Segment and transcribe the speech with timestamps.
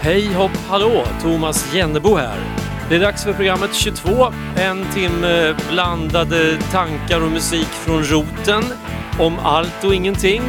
[0.00, 1.04] Hej hopp hallå!
[1.22, 2.38] Thomas Jennebo här.
[2.88, 4.32] Det är dags för programmet 22.
[4.56, 8.64] En timme blandade tankar och musik från roten.
[9.18, 10.42] Om allt och ingenting.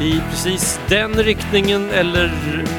[0.00, 2.32] I precis den riktningen eller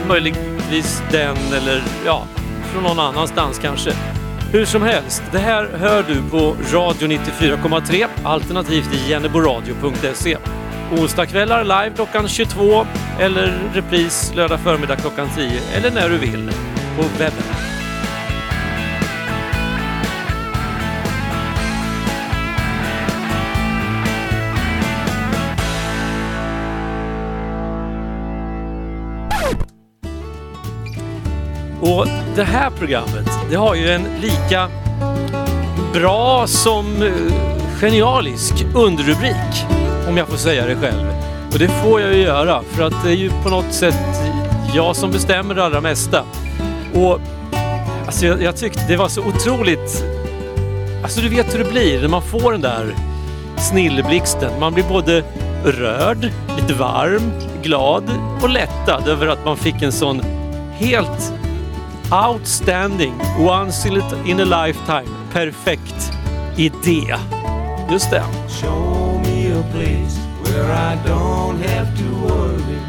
[0.07, 2.23] möjligtvis den eller ja,
[2.71, 4.14] från någon annanstans kanske.
[4.55, 10.37] Hur som helst, det här hör du på Radio 94,3 alternativt i jenneboradio.se.
[10.91, 12.86] Onsdagskvällar live klockan 22
[13.19, 16.51] eller repris lördag förmiddag klockan 10 eller när du vill
[16.97, 17.33] på webb
[32.36, 34.70] det här programmet, det har ju en lika
[35.94, 37.11] bra som eh,
[37.80, 39.66] genialisk underrubrik,
[40.08, 41.08] om jag får säga det själv.
[41.53, 44.22] Och det får jag ju göra, för att det är ju på något sätt
[44.73, 46.23] jag som bestämmer det allra mesta.
[46.94, 47.19] Och
[48.05, 50.05] alltså jag, jag tyckte det var så otroligt...
[51.03, 52.95] Alltså du vet hur det blir när man får den där
[53.58, 54.59] snilleblixten.
[54.59, 55.23] Man blir både
[55.66, 57.31] rörd, lite varm,
[57.64, 58.03] glad
[58.42, 60.22] och lättad över att man fick en sån
[60.77, 61.33] helt
[62.11, 66.11] outstanding, once in a, in a lifetime, perfekt
[66.58, 67.17] idé.
[67.89, 68.23] Just det.
[68.48, 72.80] Show me a place where I don't have to worry.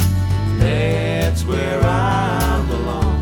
[0.59, 3.21] That's where I belong.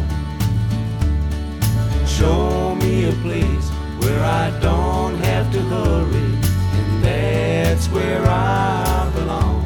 [2.06, 6.38] Show me a place where I don't have to hurry.
[6.78, 9.64] And that's where I belong.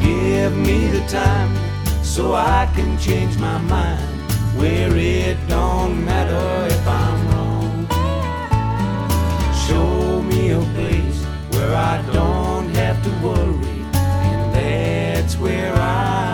[0.00, 1.63] Give me the time
[2.14, 4.30] so I can change my mind.
[4.56, 7.88] Where it don't matter if I'm wrong.
[9.66, 11.18] Show me a place
[11.50, 16.33] where I don't have to worry, and that's where I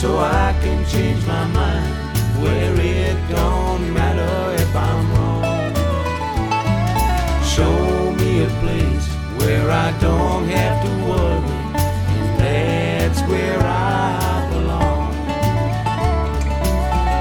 [0.00, 1.92] so I can change my mind,
[2.40, 5.42] where it don't matter if I'm wrong.
[7.42, 9.06] Show me a place
[9.38, 11.58] where I don't have to worry,
[12.14, 15.10] and that's where I belong.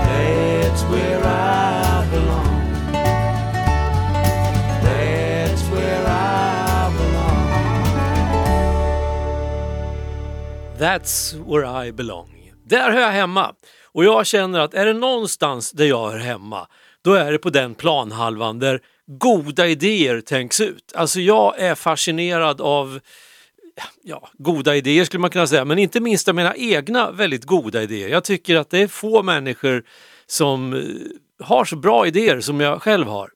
[0.05, 2.53] That's where I belong.
[4.83, 7.47] That's where I belong.
[10.77, 12.36] That's where I belong.
[12.69, 13.55] Där hör jag hemma.
[13.83, 16.67] Och jag känner att är det någonstans där jag hör hemma,
[17.03, 20.93] då är det på den planhalvan där goda idéer tänks ut.
[20.95, 22.99] Alltså jag är fascinerad av
[24.03, 27.83] ja, goda idéer skulle man kunna säga, men inte minst av mina egna väldigt goda
[27.83, 28.09] idéer.
[28.09, 29.83] Jag tycker att det är få människor
[30.25, 33.29] som eh, har så bra idéer som jag själv har.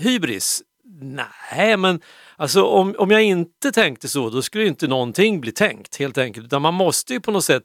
[0.00, 0.62] Hybris?
[1.02, 2.00] Nej, men
[2.36, 6.46] alltså om, om jag inte tänkte så, då skulle inte någonting bli tänkt helt enkelt.
[6.46, 7.64] Utan man måste ju på något sätt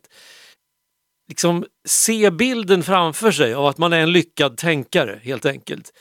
[1.27, 5.91] liksom se bilden framför sig av att man är en lyckad tänkare helt enkelt.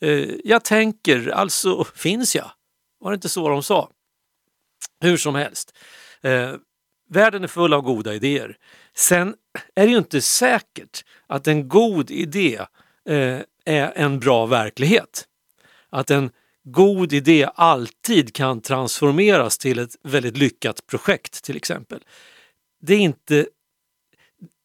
[0.00, 2.50] Eh, jag tänker, alltså finns jag.
[3.00, 3.90] Var det inte så de sa?
[5.00, 5.74] Hur som helst.
[6.22, 6.54] Eh,
[7.10, 8.56] världen är full av goda idéer.
[8.96, 9.34] Sen
[9.74, 12.60] är det ju inte säkert att en god idé
[13.08, 15.24] eh, är en bra verklighet.
[15.90, 16.30] Att en
[16.64, 22.00] god idé alltid kan transformeras till ett väldigt lyckat projekt till exempel.
[22.82, 23.46] Det är inte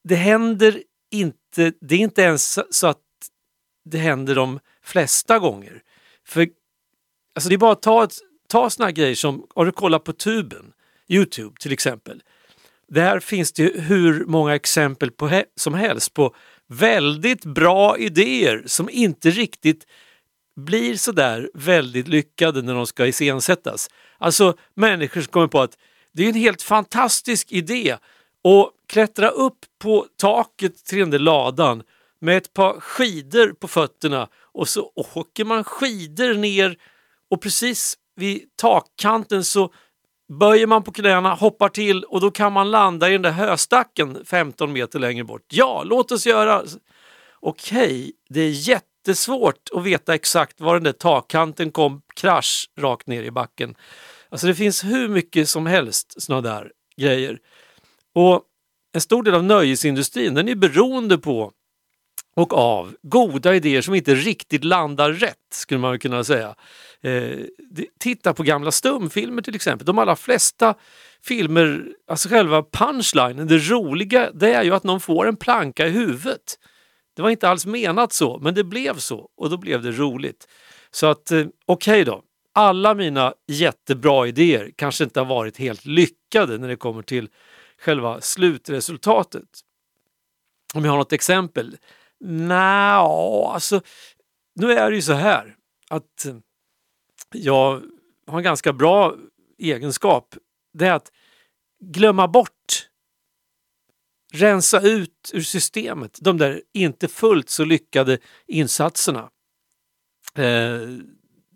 [0.04, 3.02] det händer inte, det är inte ens så att
[3.86, 5.82] det händer de flesta gånger.
[6.26, 6.48] För
[7.36, 8.08] alltså det är bara att ta,
[8.48, 10.74] ta såna grejer som, har du kollat på tuben,
[11.08, 12.24] Youtube till exempel.
[12.88, 16.36] där finns det hur många exempel på he- som helst på
[16.68, 19.88] väldigt bra idéer som inte riktigt
[20.56, 23.90] blir sådär väldigt lyckade när de ska iscensättas.
[24.18, 25.78] Alltså människor som kommer på att
[26.12, 27.98] det är en helt fantastisk idé
[28.44, 31.84] och klättra upp på taket till den där ladan
[32.22, 36.78] med ett par skidor på fötterna och så åker man skidor ner
[37.30, 39.74] och precis vid takkanten så
[40.40, 44.26] böjer man på knäna, hoppar till och då kan man landa i den där höstacken
[44.26, 45.46] 15 meter längre bort.
[45.48, 46.64] Ja, låt oss göra!
[47.40, 53.24] Okej, det är jättesvårt att veta exakt var den där takkanten kom krasch rakt ner
[53.24, 53.76] i backen.
[54.30, 57.40] Alltså det finns hur mycket som helst sådana där grejer.
[58.16, 58.44] Och
[59.00, 61.52] en stor del av nöjesindustrin den är beroende på
[62.36, 66.56] och av goda idéer som inte riktigt landar rätt, skulle man kunna säga.
[67.02, 67.40] Eh,
[68.00, 69.86] titta på gamla stumfilmer till exempel.
[69.86, 70.76] De allra flesta
[71.24, 75.90] filmer, alltså själva punchlinen, det roliga det är ju att någon får en planka i
[75.90, 76.60] huvudet.
[77.16, 80.48] Det var inte alls menat så, men det blev så och då blev det roligt.
[80.92, 82.22] Så att eh, okej okay då,
[82.54, 87.30] alla mina jättebra idéer kanske inte har varit helt lyckade när det kommer till
[87.80, 89.60] själva slutresultatet.
[90.74, 91.78] Om jag har något exempel?
[92.20, 93.82] Nja, alltså
[94.56, 95.56] nu är det ju så här
[95.90, 96.36] att eh,
[97.32, 97.82] jag
[98.28, 99.16] har en ganska bra
[99.58, 100.36] egenskap.
[100.74, 101.12] Det är att
[101.80, 102.90] glömma bort,
[104.34, 109.30] rensa ut ur systemet de där inte fullt så lyckade insatserna.
[110.36, 110.82] Eh,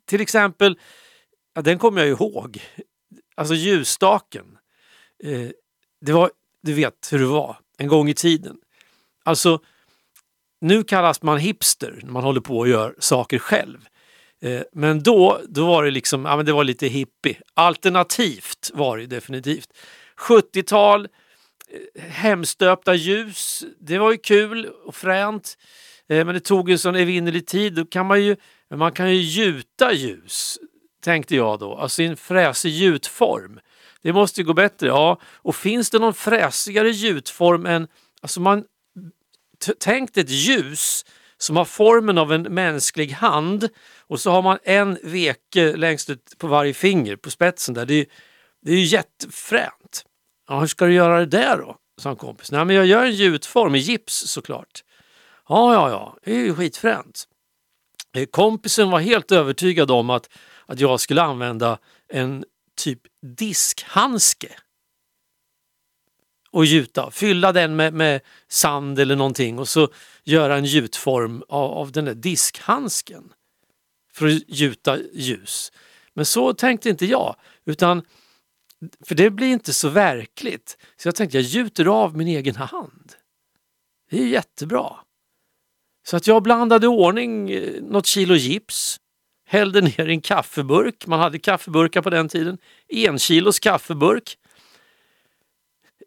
[0.05, 0.79] till exempel,
[1.53, 2.61] ja, den kommer jag ihåg,
[3.35, 4.57] alltså ljusstaken.
[5.23, 5.49] Eh,
[6.05, 8.57] det var, du vet hur det var en gång i tiden.
[9.23, 9.59] Alltså,
[10.61, 13.87] nu kallas man hipster när man håller på och gör saker själv.
[14.41, 17.37] Eh, men då, då var det liksom, ja men det var lite hippie.
[17.53, 19.69] Alternativt var det definitivt.
[20.17, 21.07] 70-tal,
[21.69, 25.57] eh, hemstöpta ljus, det var ju kul och fränt.
[26.09, 27.73] Eh, men det tog en sån evinnerlig tid.
[27.73, 28.35] Då kan man ju,
[28.75, 30.59] man kan ju gjuta ljus,
[31.03, 31.75] tänkte jag då.
[31.75, 33.59] Alltså i en fräsig gjutform.
[34.03, 34.87] Det måste ju gå bättre.
[34.87, 37.87] Ja, och finns det någon fräsigare gjutform än,
[38.21, 38.63] alltså man,
[39.79, 41.05] tänk ett ljus
[41.37, 43.69] som har formen av en mänsklig hand
[44.07, 47.85] och så har man en veke längst ut på varje finger på spetsen där.
[47.85, 48.05] Det är,
[48.61, 50.05] det är ju jättefränt.
[50.49, 51.77] Ja, hur ska du göra det där då?
[51.97, 52.51] sa en kompis.
[52.51, 54.83] Nej, men jag gör en gjutform i gips såklart.
[55.49, 57.27] Ja, ja, ja, det är ju skitfränt.
[58.15, 60.29] Eh, kompisen var helt övertygad om att,
[60.65, 61.77] att jag skulle använda
[62.09, 63.01] en typ
[63.37, 64.55] diskhandske
[66.51, 67.11] och gjuta.
[67.11, 69.87] Fylla den med, med, sand eller någonting och så
[70.23, 73.33] göra en gjutform av, av den där diskhandsken
[74.13, 75.71] för att gjuta ljus.
[76.13, 77.35] Men så tänkte inte jag,
[77.65, 78.01] utan
[79.05, 80.77] för det blir inte så verkligt.
[80.97, 83.13] Så jag tänkte jag gjuter av min egen hand.
[84.09, 84.95] Det är jättebra.
[86.05, 88.99] Så att jag blandade i ordning eh, något kilo gips,
[89.53, 92.57] hällde ner i en kaffeburk, man hade kaffeburkar på den tiden,
[92.87, 94.37] en kilos kaffeburk,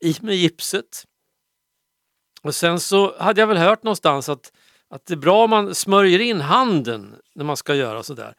[0.00, 1.04] i med gipset.
[2.43, 4.52] Och sen så hade jag väl hört någonstans att,
[4.90, 8.34] att det är bra om man smörjer in handen när man ska göra sådär.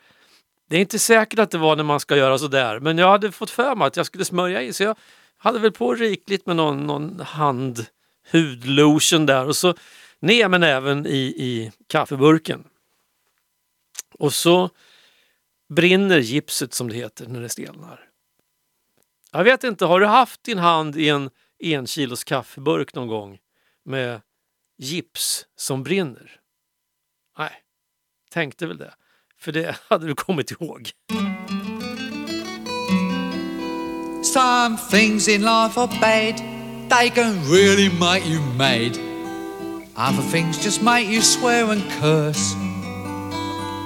[0.69, 3.31] Det är inte säkert att det var när man ska göra sådär men jag hade
[3.31, 4.98] fått för mig att jag skulle smörja in så jag
[5.38, 7.86] hade väl på rikligt med någon, någon hand
[8.31, 9.74] hudlotion där och så
[10.19, 12.64] ner med näven i, i kaffeburken.
[14.19, 14.69] Och så
[15.69, 18.09] brinner gipset som det heter när det stelnar.
[19.31, 23.40] Jag vet inte, har du haft din hand i en en kilos kaffeburk någon gång
[23.86, 24.21] med
[24.78, 26.40] gips som brinner?
[27.38, 27.52] Nej,
[28.30, 28.94] tänkte väl det.
[29.38, 30.92] För det hade du kommit ihåg.
[34.24, 36.38] Some things in life are bad.
[36.90, 38.97] They can really make you mad.
[39.95, 42.67] Other things just make you swear and curse.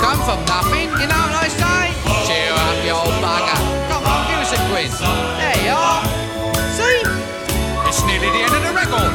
[0.00, 1.92] Come from nothing, you know what I say?
[2.26, 3.58] Cheer up, you old bugger.
[3.88, 4.92] Come on, give us a quiz.
[5.00, 6.02] There you are.
[6.76, 7.00] See?
[7.88, 9.12] It's nearly the end of the record.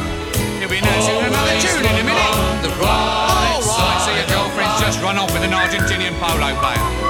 [0.58, 2.34] You'll be announcing another tune in a minute.
[2.62, 7.01] The right All right, so your girlfriend's just run off with an Argentinian polo player.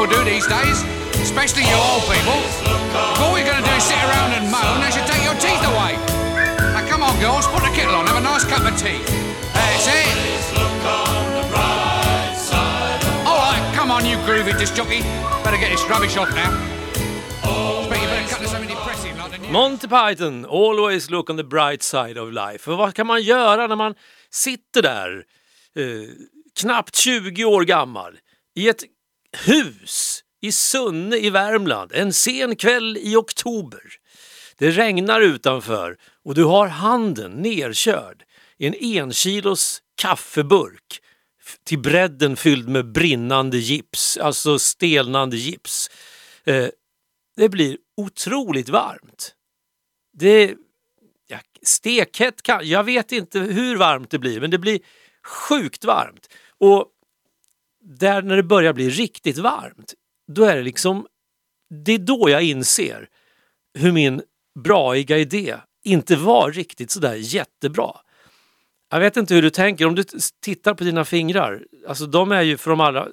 [0.00, 0.82] People do these days.
[1.20, 2.40] Especially you old people.
[3.12, 5.36] If all you're going to do is sit around and moan, they should take your
[5.36, 5.92] teeth away.
[6.72, 9.00] Now come on, girls, put the kettle on, have a nice cup of tea.
[9.52, 10.08] That's it.
[13.28, 15.02] All right, come on, you groovy disc jockey.
[15.44, 16.50] Better get this rubbish off now.
[19.50, 22.58] Monty Python, Always look on the bright side of life.
[22.58, 23.94] För vad kan man göra när man
[24.30, 25.24] sitter där,
[25.76, 25.84] eh,
[26.60, 28.18] knappt 20 år gammal,
[28.54, 28.84] i ett
[29.32, 33.82] hus i Sunne i Värmland en sen kväll i oktober.
[34.58, 38.22] Det regnar utanför och du har handen nerkörd
[38.58, 41.00] i en enkilos kaffeburk
[41.64, 45.90] till bredden fylld med brinnande gips, alltså stelnande gips.
[46.44, 46.68] Eh,
[47.36, 49.34] det blir otroligt varmt.
[50.12, 50.54] Det,
[51.26, 54.80] ja, stekhett kan, jag vet inte hur varmt det blir, men det blir
[55.22, 56.28] sjukt varmt.
[56.58, 56.86] Och
[57.80, 59.94] där när det börjar bli riktigt varmt,
[60.32, 61.06] då är det liksom,
[61.84, 63.08] det är då jag inser
[63.74, 64.22] hur min
[64.58, 67.92] braiga idé inte var riktigt sådär jättebra.
[68.90, 70.04] Jag vet inte hur du tänker, om du
[70.42, 73.08] tittar på dina fingrar, alltså de är ju för de allra,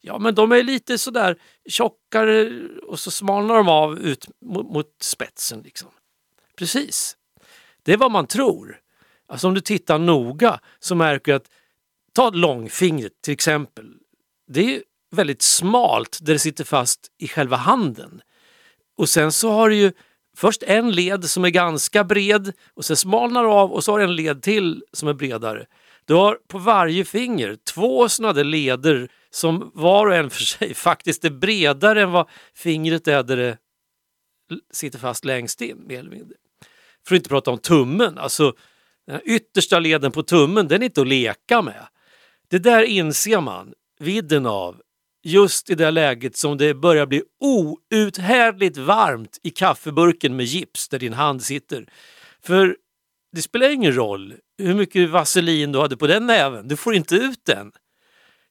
[0.00, 1.36] ja men de är lite sådär
[1.68, 5.60] tjockare och så smalnar de av ut mot, mot spetsen.
[5.60, 5.88] Liksom.
[6.56, 7.16] Precis.
[7.82, 8.80] Det är vad man tror.
[9.28, 11.50] Alltså om du tittar noga så märker du att,
[12.18, 13.84] ta långfingret till exempel.
[14.48, 18.20] Det är väldigt smalt där det sitter fast i själva handen.
[18.96, 19.92] Och sen så har du ju
[20.36, 23.98] först en led som är ganska bred och sen smalnar du av och så har
[23.98, 25.66] du en led till som är bredare.
[26.04, 30.74] Du har på varje finger två sådana där leder som var och en för sig
[30.74, 33.58] faktiskt är bredare än vad fingret är där det
[34.72, 35.84] sitter fast längst in.
[35.86, 36.36] Mer eller mindre.
[37.06, 38.54] För att inte prata om tummen, alltså
[39.06, 41.86] den yttersta leden på tummen, den är inte att leka med.
[42.50, 44.82] Det där inser man vidden av
[45.22, 50.98] just i det läget som det börjar bli outhärdligt varmt i kaffeburken med gips där
[50.98, 51.86] din hand sitter.
[52.42, 52.76] För
[53.32, 57.14] det spelar ingen roll hur mycket vaselin du hade på den näven, du får inte
[57.14, 57.72] ut den.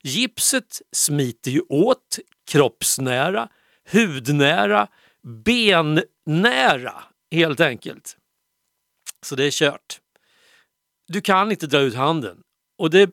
[0.04, 2.20] Gipset smiter ju åt
[2.51, 3.50] kroppsnära,
[3.92, 4.88] hudnära,
[5.24, 8.18] bennära helt enkelt.
[9.25, 10.00] Så det är kört.
[11.08, 12.38] Du kan inte dra ut handen
[12.77, 13.10] och det,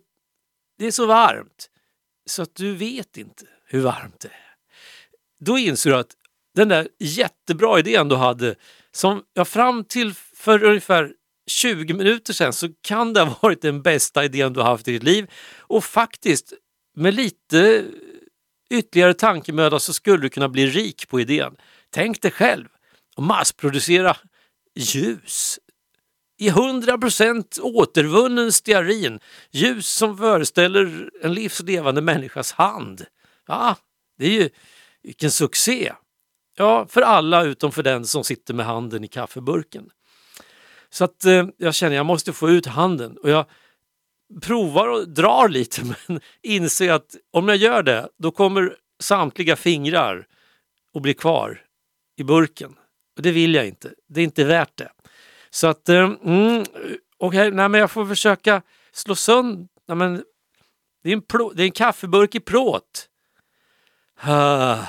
[0.78, 1.70] det är så varmt
[2.26, 4.54] så att du vet inte hur varmt det är.
[5.44, 6.12] Då inser du att
[6.54, 8.54] den där jättebra idén du hade,
[8.92, 11.12] som jag fram till för ungefär
[11.46, 14.92] 20 minuter sedan så kan det ha varit den bästa idén du har haft i
[14.92, 16.52] ditt liv och faktiskt
[16.96, 17.84] med lite
[18.70, 21.56] ytterligare tankemöda så skulle du kunna bli rik på idén.
[21.90, 22.68] Tänk dig själv
[23.16, 24.16] att massproducera
[24.74, 25.58] ljus
[26.44, 29.20] i 100% återvunnen stearin.
[29.50, 33.06] Ljus som föreställer en livslevande människas hand.
[33.46, 33.76] Ja,
[34.18, 34.50] det är ju
[35.02, 35.92] vilken succé!
[36.56, 39.90] Ja, för alla utom för den som sitter med handen i kaffeburken.
[40.90, 43.46] Så att eh, jag känner jag måste få ut handen och jag
[44.42, 50.26] provar och drar lite men inser att om jag gör det då kommer samtliga fingrar
[50.94, 51.62] att bli kvar
[52.16, 52.74] i burken.
[53.16, 53.92] Och det vill jag inte.
[54.08, 54.90] Det är inte värt det.
[55.54, 56.64] Så att, eh, mm,
[57.18, 59.66] okej, okay, jag får försöka slå sönder...
[61.02, 61.22] det, är en
[61.54, 63.08] det är en kaffeburk i plåt.
[64.26, 64.84] Uh,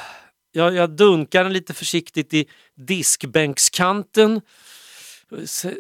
[0.51, 2.45] jag, jag dunkar den lite försiktigt i
[2.75, 4.41] diskbänkskanten.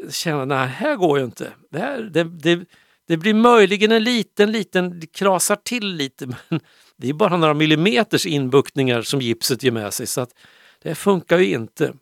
[0.09, 1.53] Känner, nej, här går ju inte.
[1.71, 2.65] Det, här, det, det,
[3.07, 6.59] det blir möjligen en liten, liten, det krasar till lite men
[6.97, 10.35] det är bara några millimeters inbuktningar som gipset ger med sig så att
[10.81, 11.93] det funkar ju inte.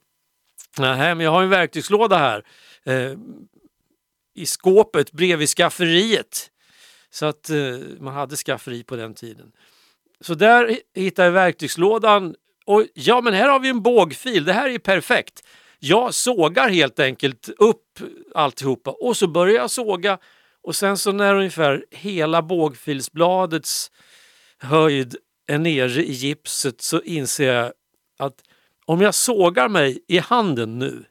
[0.80, 2.44] Nej, men jag har en verktygslåda här
[2.86, 3.12] eh,
[4.36, 6.50] i skåpet bredvid skafferiet.
[7.10, 9.52] Så att eh, man hade skafferi på den tiden.
[10.22, 12.36] Så där hittade jag verktygslådan
[12.66, 14.46] och ja, men här har vi en bågfil.
[14.46, 15.44] Det här är perfekt.
[15.80, 18.00] Jag sågar helt enkelt upp
[18.36, 20.18] alltihopa och så börjar jag såga
[20.62, 23.92] och sen så när ungefär hela bågfilsbladets
[24.58, 25.16] höjd
[25.48, 27.74] är nere i gipset så inser jag
[28.20, 28.44] att
[28.86, 31.06] om jag sågar mig i handen nu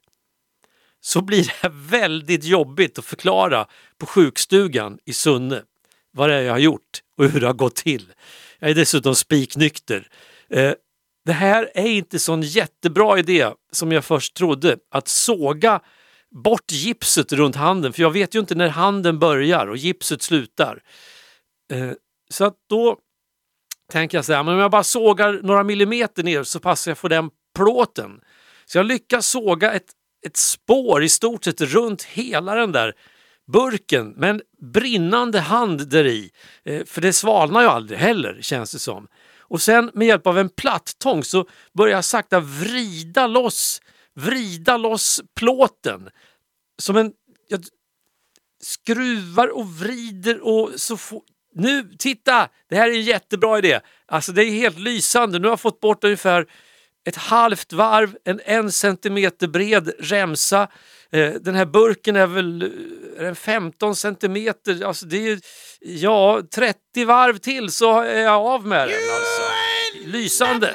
[1.04, 3.66] så blir det väldigt jobbigt att förklara
[3.98, 5.62] på sjukstugan i Sunne
[6.12, 8.12] vad det är jag har gjort och hur det har gått till.
[8.58, 10.08] Jag är dessutom spiknykter.
[10.50, 10.72] Eh,
[11.24, 15.80] det här är inte sån jättebra idé som jag först trodde, att såga
[16.30, 20.82] bort gipset runt handen, för jag vet ju inte när handen börjar och gipset slutar.
[21.72, 21.92] Eh,
[22.30, 22.96] så att då
[23.92, 26.98] tänker jag så här, men om jag bara sågar några millimeter ner så passar jag
[26.98, 28.20] för den plåten.
[28.66, 29.92] Så jag lyckas såga ett,
[30.26, 32.94] ett spår i stort sett runt hela den där
[33.52, 34.40] burken med en
[34.72, 36.30] brinnande hand där i.
[36.64, 39.08] Eh, för det svalnar ju aldrig heller känns det som.
[39.38, 43.82] Och sen med hjälp av en plattång så börjar jag sakta vrida loss,
[44.14, 46.08] vrida loss plåten.
[46.78, 47.12] Som en...
[47.48, 47.64] Jag
[48.62, 51.22] skruvar och vrider och så får...
[51.54, 52.48] Nu, titta!
[52.68, 53.80] Det här är en jättebra idé.
[54.06, 55.38] Alltså det är helt lysande.
[55.38, 56.46] Nu har jag fått bort ungefär
[57.04, 60.68] ett halvt varv, en en centimeter bred remsa.
[61.12, 62.62] Eh, den här burken är väl
[63.18, 65.40] är den 15 centimeter, alltså det är
[65.80, 68.96] ja 30 varv till så är jag av med den.
[68.96, 69.42] Alltså.
[70.06, 70.74] Lysande!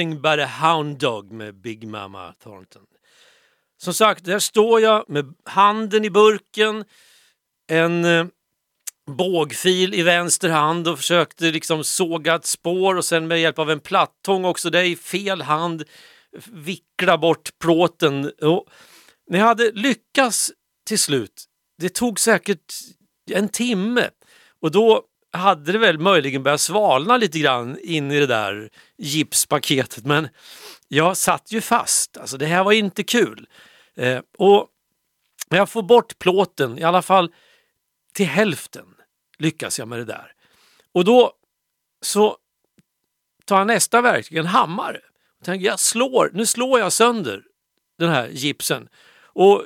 [0.00, 2.82] Nothing but a hound dog med Big Mama Thornton.
[3.82, 6.84] Som sagt, där står jag med handen i burken,
[7.68, 8.26] en eh,
[9.06, 13.70] bågfil i vänster hand och försökte liksom såga ett spår och sen med hjälp av
[13.70, 15.84] en plattång också där i fel hand
[16.46, 18.32] vickla bort plåten.
[18.42, 18.66] Och
[19.30, 20.52] när jag hade lyckats
[20.86, 21.44] till slut,
[21.78, 22.74] det tog säkert
[23.30, 24.10] en timme
[24.60, 30.04] och då hade det väl möjligen börjat svalna lite grann in i det där gipspaketet
[30.04, 30.28] men
[30.88, 32.16] jag satt ju fast.
[32.16, 33.48] Alltså det här var inte kul.
[33.96, 34.68] Eh, och
[35.48, 37.32] jag får bort plåten, i alla fall
[38.12, 38.86] till hälften
[39.38, 40.32] lyckas jag med det där.
[40.92, 41.32] Och då
[42.02, 42.36] så
[43.44, 45.00] tar jag nästa verktyg, en hammare.
[45.38, 47.42] Och tänker, jag slår, nu slår jag sönder
[47.98, 48.88] den här gipsen.
[49.22, 49.64] Och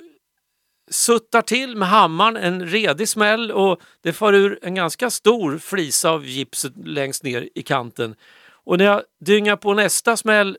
[0.90, 6.11] suttar till med hammaren en redig smäll och det far ur en ganska stor flisa
[6.11, 8.14] av gipset längst ner i kanten.
[8.47, 10.59] Och när jag dyngar på nästa smäll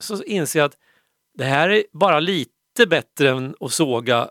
[0.00, 0.76] så inser jag att
[1.38, 4.30] det här är bara lite bättre än att såga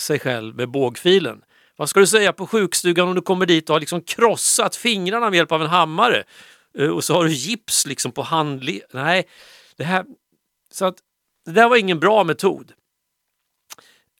[0.00, 1.42] sig själv med bågfilen.
[1.76, 5.30] Vad ska du säga på sjukstugan om du kommer dit och har liksom krossat fingrarna
[5.30, 6.24] med hjälp av en hammare
[6.78, 8.82] eh, och så har du gips liksom på handled...
[8.92, 9.28] Nej,
[9.76, 10.04] det här...
[10.70, 10.96] Så att
[11.44, 12.72] det där var ingen bra metod.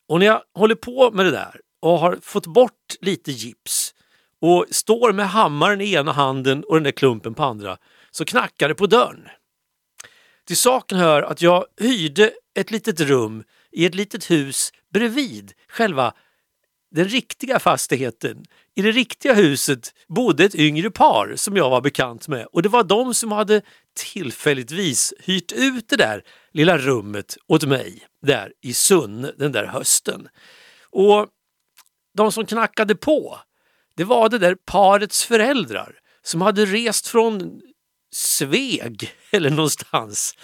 [0.09, 3.95] Och när jag håller på med det där och har fått bort lite gips
[4.41, 7.77] och står med hammaren i ena handen och den där klumpen på andra
[8.11, 9.29] så knackar det på dörren.
[10.47, 16.15] Till saken hör att jag hyrde ett litet rum i ett litet hus bredvid själva
[16.91, 18.45] den riktiga fastigheten.
[18.75, 22.69] I det riktiga huset bodde ett yngre par som jag var bekant med och det
[22.69, 23.63] var de som hade
[23.97, 26.23] tillfälligtvis hyrt ut det där
[26.53, 30.29] lilla rummet åt mig där i Sunne den där hösten.
[30.91, 31.29] Och
[32.17, 33.39] de som knackade på,
[33.97, 37.61] det var det där parets föräldrar som hade rest från
[38.13, 40.35] Sveg eller någonstans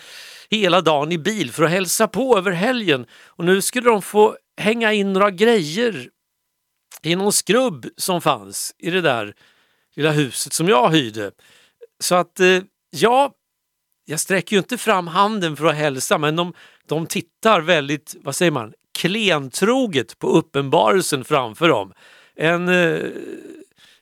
[0.50, 4.36] hela dagen i bil för att hälsa på över helgen och nu skulle de få
[4.56, 6.08] hänga in några grejer
[7.06, 9.34] i någon skrubb som fanns i det där
[9.94, 11.30] lilla huset som jag hyrde.
[12.00, 13.32] Så att eh, ja,
[14.04, 16.52] jag sträcker ju inte fram handen för att hälsa men de,
[16.86, 21.92] de tittar väldigt, vad säger man, klentroget på uppenbarelsen framför dem.
[22.34, 23.00] En eh,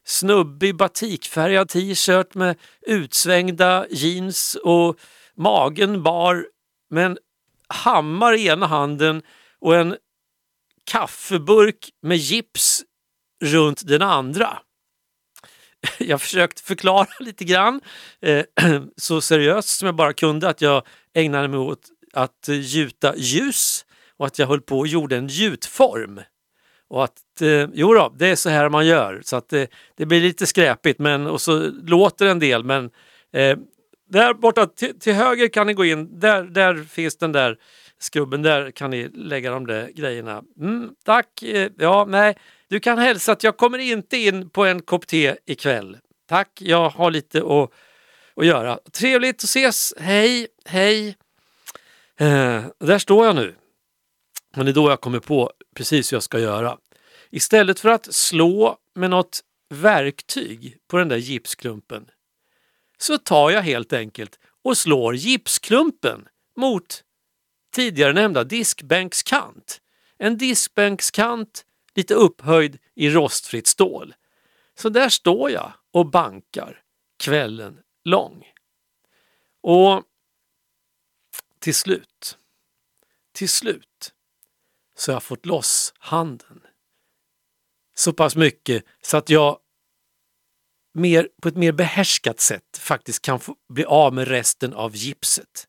[0.05, 4.97] snubbig batikfärgad t-shirt med utsvängda jeans och
[5.35, 6.47] magen bar
[6.91, 7.19] med en
[7.69, 9.23] hammare i ena handen
[9.59, 9.97] och en
[10.85, 12.83] kaffeburk med gips
[13.43, 14.59] runt den andra.
[15.99, 17.81] Jag försökt förklara lite grann,
[18.21, 18.45] eh,
[18.97, 23.85] så seriöst som jag bara kunde, att jag ägnade mig åt att gjuta ljus
[24.17, 26.21] och att jag höll på och gjorde en gjutform.
[26.89, 29.21] Och att, eh, jo då, det är så här man gör.
[29.25, 32.91] Så att det, det blir lite skräpigt men, och så låter en del men
[33.33, 33.59] eh,
[34.09, 37.57] där borta till, till, höger kan ni gå in, där, där finns den där
[37.99, 40.43] skrubben, där kan ni lägga de där grejerna.
[40.61, 42.37] Mm, tack, eh, ja nej,
[42.73, 45.99] du kan hälsa att jag kommer inte in på en kopp te ikväll.
[46.29, 47.71] Tack, jag har lite att,
[48.37, 48.79] att göra.
[48.93, 51.09] Trevligt att ses, hej, hej.
[52.17, 53.55] Eh, där står jag nu.
[54.57, 56.79] Men det är då jag kommer på precis hur jag ska göra.
[57.31, 62.07] Istället för att slå med något verktyg på den där gipsklumpen
[62.99, 67.05] så tar jag helt enkelt och slår gipsklumpen mot
[67.75, 69.81] tidigare nämnda diskbänkskant.
[70.19, 74.15] En diskbänkskant lite upphöjd i rostfritt stål.
[74.75, 76.83] Så där står jag och bankar
[77.19, 78.53] kvällen lång.
[79.63, 80.03] Och
[81.59, 82.39] till slut,
[83.33, 84.15] till slut
[84.97, 86.61] så har jag fått loss handen.
[87.95, 89.59] Så pass mycket så att jag
[90.95, 95.69] mer, på ett mer behärskat sätt faktiskt kan få bli av med resten av gipset.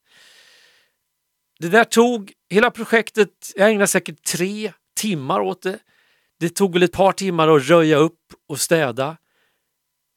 [1.59, 5.79] Det där tog, hela projektet, jag ägnade säkert tre timmar åt det.
[6.43, 9.17] Det tog väl ett par timmar att röja upp och städa.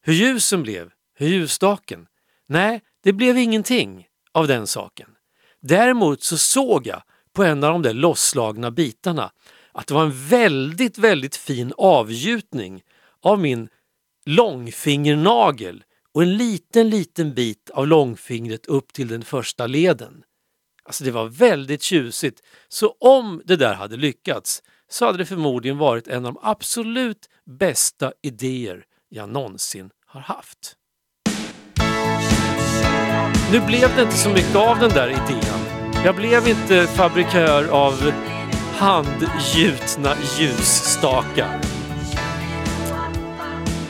[0.03, 2.07] Hur ljusen blev, hur ljusstaken?
[2.47, 5.11] Nej, det blev ingenting av den saken.
[5.61, 9.33] Däremot så såg jag på en av de där losslagna bitarna
[9.73, 12.83] att det var en väldigt, väldigt fin avgjutning
[13.21, 13.69] av min
[14.25, 20.23] långfingernagel och en liten, liten bit av långfingret upp till den första leden.
[20.85, 22.43] Alltså det var väldigt tjusigt.
[22.69, 27.29] Så om det där hade lyckats så hade det förmodligen varit en av de absolut
[27.45, 30.77] bästa idéer jag någonsin har haft.
[33.53, 35.61] Nu blev det inte så mycket av den där idén.
[36.05, 38.13] Jag blev inte fabrikör av
[38.77, 41.61] handgjutna ljusstakar.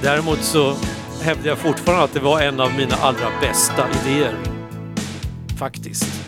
[0.03, 0.77] Däremot så
[1.23, 4.37] hävdar jag fortfarande att det var en av mina allra bästa idéer.
[5.59, 6.26] faktiskt.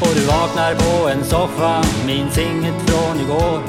[0.00, 3.62] Och du vaknar på en soffa, minns inget från igår.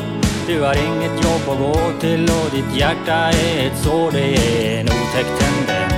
[0.47, 4.79] Du har inget jobb att gå till och ditt hjärta är ett sår, det är
[4.79, 5.93] en otäck tendens.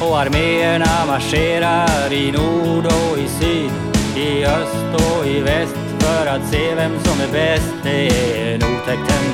[0.00, 3.72] Och arméerna marscherar i nord och i syd,
[4.16, 7.74] i öst och i väst för att se vem som är bäst.
[7.82, 9.31] Det är en otäck tendens.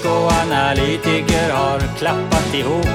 [0.00, 2.88] Psykoanalytiker har klappat ihop.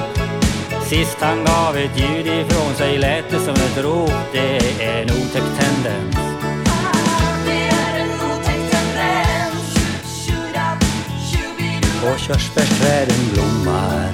[0.88, 4.12] Sist han gav ett ljud ifrån sig lät det som ett rop.
[4.32, 6.16] Det är en otäck tendens.
[12.02, 14.10] Och körsbärsträden blommar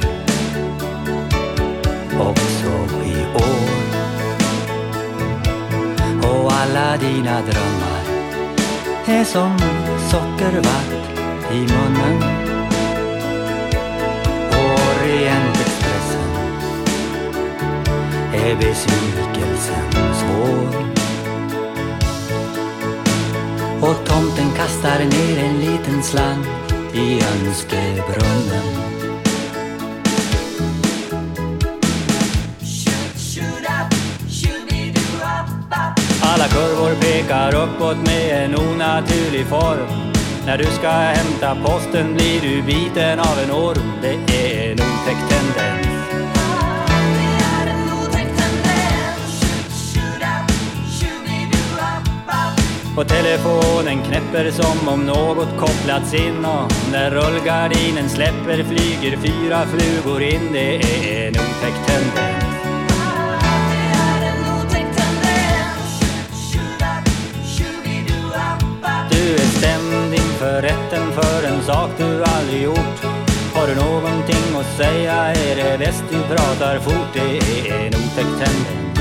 [2.20, 2.72] Också
[3.04, 3.72] i år.
[6.30, 8.02] Och alla dina drömmar
[9.06, 9.58] är som
[10.10, 11.02] sockervatt
[11.52, 12.11] i munnen.
[18.52, 20.92] Är besvikelsen svår.
[23.80, 26.44] Och tomten kastar ner en liten slang
[26.94, 28.64] i önskebrunnen.
[36.22, 40.12] Alla kurvor pekar uppåt med en onaturlig form.
[40.46, 43.92] När du ska hämta posten blir du biten av en orm.
[44.02, 45.81] Det är en otäck tendens.
[52.96, 60.22] Och telefonen knäpper som om något kopplats in Och när rullgardinen släpper flyger fyra flugor
[60.22, 60.52] in.
[60.52, 62.44] Det är en otäck tendens.
[69.10, 73.04] Du är stämd inför rätten för en sak du aldrig gjort.
[73.54, 77.12] Har du någonting att säga är det bäst du pratar fort.
[77.14, 77.38] Det
[77.70, 78.91] är en otäck tendens.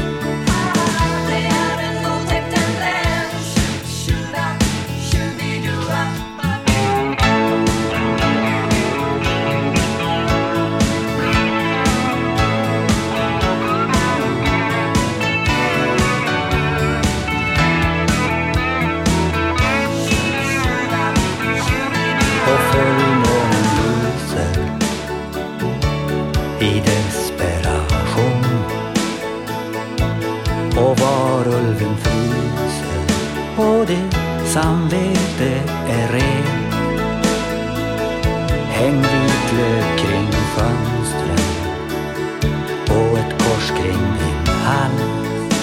[26.62, 28.46] I desperation.
[30.78, 33.02] Och varulven fryser
[33.58, 36.74] och ditt samvete är rent
[38.70, 41.46] Häng vitlök kring fönstren
[42.90, 45.56] och ett kors kring din hals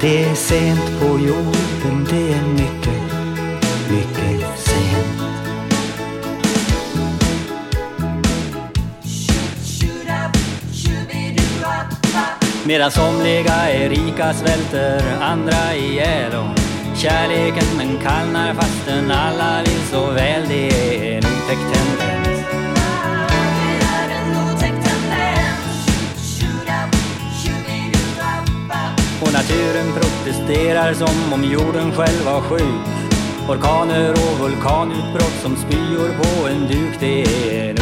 [0.00, 2.51] Det är sent på jorden, det är
[12.72, 16.58] Medan somliga är rika svälter andra ihjäl och
[16.98, 20.48] kärleken den kallnar fastän alla vill så väl.
[20.48, 22.44] Det är en otäck tendens.
[29.22, 32.86] Och naturen protesterar som om jorden själv var sjuk.
[33.48, 37.00] Orkaner och vulkanutbrott som spyor på en duk.
[37.00, 37.81] Det är en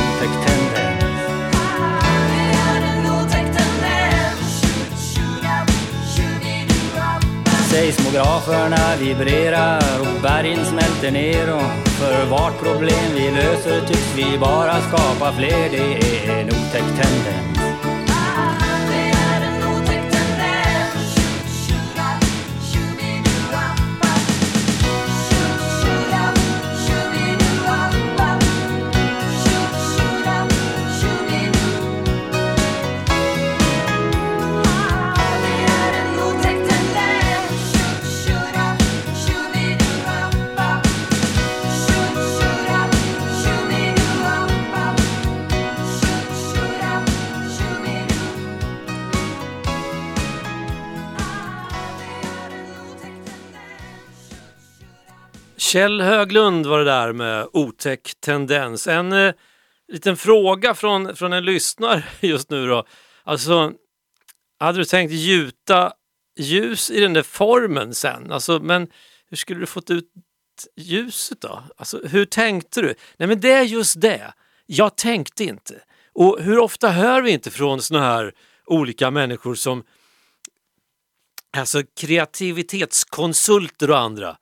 [7.81, 14.81] Seismograferna vibrerar och bergen smälter ner och för vart problem vi löser tycks vi bara
[14.81, 15.71] skapa fler.
[15.71, 17.60] Det är en otäck tendens.
[55.61, 58.87] Kjell Höglund var det där med otäck tendens.
[58.87, 59.35] En eh,
[59.93, 62.87] liten fråga från, från en lyssnare just nu då.
[63.25, 63.73] Alltså,
[64.59, 65.93] hade du tänkt gjuta
[66.39, 68.33] ljus i den där formen sen?
[68.33, 68.89] Alltså, men
[69.31, 70.13] hur skulle du fått ut
[70.77, 71.63] ljuset då?
[71.77, 72.95] Alltså, hur tänkte du?
[73.17, 74.33] Nej men det är just det.
[74.67, 75.83] Jag tänkte inte.
[76.13, 78.33] Och hur ofta hör vi inte från såna här
[78.67, 79.85] olika människor som
[81.57, 84.37] alltså kreativitetskonsulter och andra.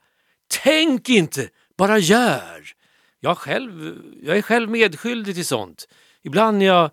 [0.49, 2.73] Tänk inte, bara gör!
[3.21, 5.89] Jag, själv, jag är själv medskyldig till sånt.
[6.23, 6.91] Ibland när jag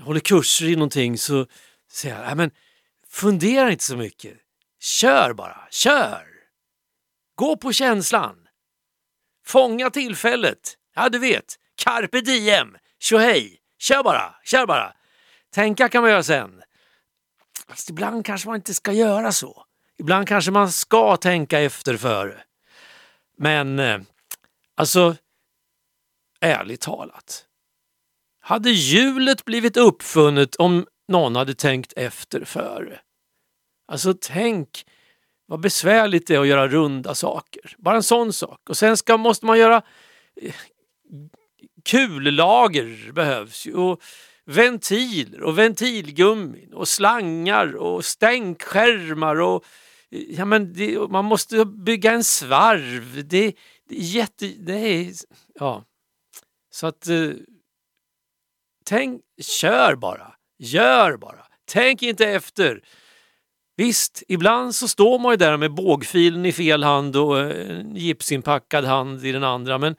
[0.00, 1.46] håller kurser i någonting så
[1.92, 2.50] säger jag, äh, men
[3.08, 4.34] fundera inte så mycket.
[4.80, 6.26] Kör bara, kör!
[7.34, 8.36] Gå på känslan.
[9.46, 10.76] Fånga tillfället.
[10.94, 14.92] Ja, du vet, carpe diem, tjohej, kör bara, kör bara.
[15.54, 16.62] Tänka kan man göra sen.
[17.68, 19.64] Fast ibland kanske man inte ska göra så.
[19.98, 22.45] Ibland kanske man ska tänka efter före.
[23.36, 24.00] Men eh,
[24.76, 25.16] alltså,
[26.40, 27.46] ärligt talat.
[28.40, 33.00] Hade hjulet blivit uppfunnet om någon hade tänkt efter före?
[33.88, 34.84] Alltså tänk
[35.46, 37.74] vad besvärligt det är att göra runda saker.
[37.78, 38.60] Bara en sån sak.
[38.68, 39.82] Och sen ska, måste man göra
[40.42, 40.54] eh,
[41.84, 43.74] kullager behövs ju.
[43.74, 44.02] Och
[44.44, 49.64] ventiler och ventilgummin och slangar och stänkskärmar och
[50.10, 53.26] ja, men det, man måste bygga en svarv.
[53.28, 53.54] Det,
[53.88, 54.46] det är jätte...
[54.46, 55.12] Det är,
[55.54, 55.84] ja.
[56.70, 57.08] Så att...
[57.08, 57.30] Eh,
[58.84, 60.34] tänk, kör bara.
[60.58, 61.46] Gör bara.
[61.64, 62.82] Tänk inte efter.
[63.76, 67.96] Visst, ibland så står man ju där med bågfilen i fel hand och eh, en
[67.96, 69.96] gipsinpackad hand i den andra men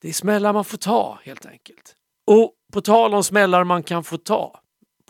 [0.00, 1.96] det är smällar man får ta helt enkelt.
[2.26, 4.61] Och på tal om smällar man kan få ta.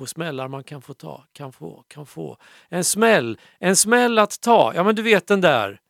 [0.03, 2.37] På smällar man kan få ta, kan få, kan få.
[2.69, 4.73] En smäll, en smäll att ta.
[4.75, 5.81] Ja men du vet den där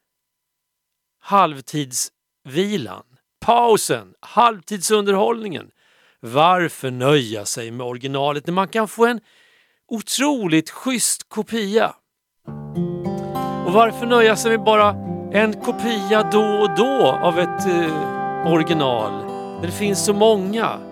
[1.21, 3.05] halvtidsvilan,
[3.41, 5.71] pausen, halvtidsunderhållningen.
[6.21, 9.21] Varför nöja sig med originalet när man kan få en
[9.89, 11.95] otroligt schysst kopia?
[13.67, 14.91] Och varför nöja sig med bara
[15.33, 19.25] en kopia då och då av ett eh, original
[19.61, 20.92] när det finns så många?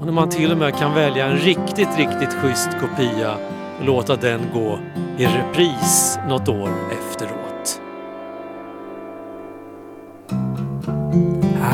[0.00, 3.34] Och när man till och med kan välja en riktigt, riktigt schysst kopia
[3.78, 4.78] och låta den gå
[5.18, 7.80] i repris något år efteråt.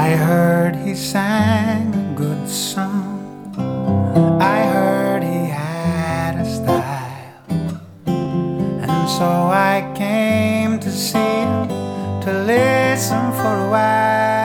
[0.07, 3.57] I heard he sang a good song.
[4.41, 7.71] I heard he had a style.
[8.07, 11.69] And so I came to see him
[12.25, 14.40] to listen for a while.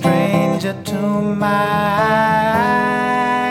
[0.00, 1.00] Stranger to
[1.44, 1.66] my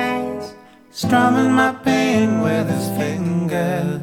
[0.02, 0.56] eyes,
[0.90, 4.02] strumming my pain with his fingers,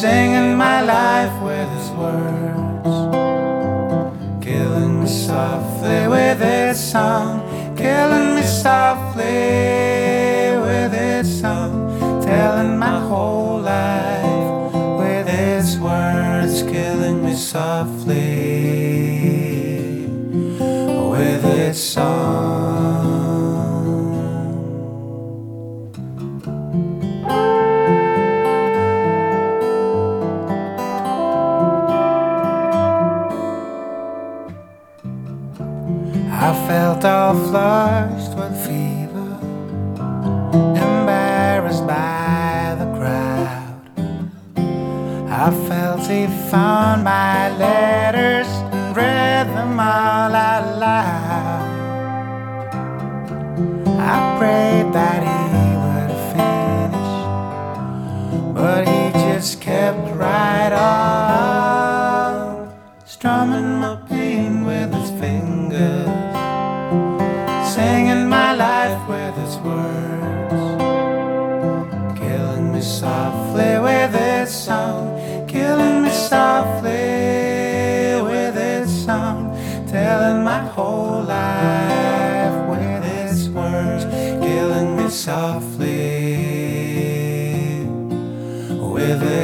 [0.00, 2.94] singing my life with his words,
[4.46, 7.30] killing me softly with his song,
[7.76, 9.24] killing me softly
[10.66, 11.72] with his song,
[12.22, 18.61] telling my whole life with his words, killing me softly
[21.70, 23.22] song.
[36.30, 39.38] I felt all flushed with fever,
[40.76, 43.80] embarrassed by the crowd.
[45.30, 48.61] I felt he found my letters
[54.42, 57.12] He would finish,
[58.54, 61.11] but he just kept right on,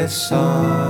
[0.08, 0.87] song.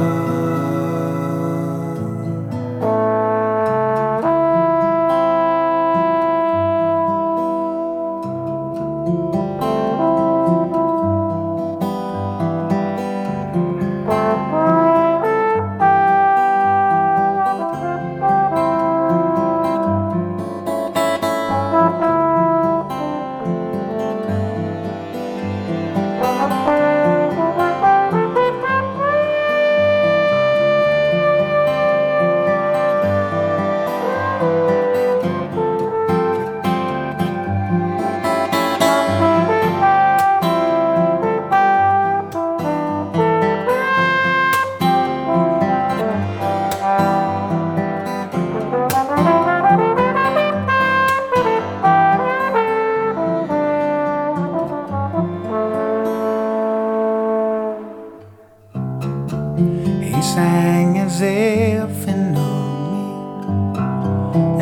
[60.35, 62.59] Sang as if he knew
[62.93, 63.07] me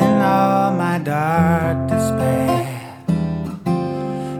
[0.04, 2.66] in all my dark despair.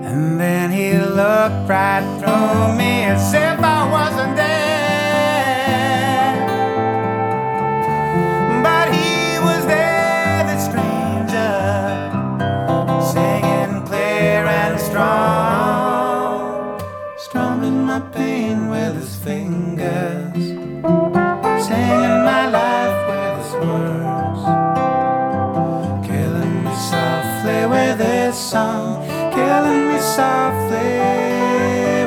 [0.08, 3.55] And then he looked right through me as if
[28.50, 29.02] song,
[29.34, 31.02] killing me softly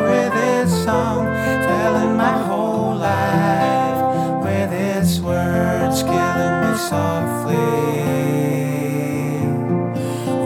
[0.09, 1.25] with his song,
[1.67, 3.99] telling my whole life
[4.45, 7.57] with his words, killing me softly